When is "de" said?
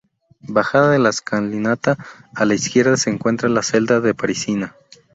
3.99-4.15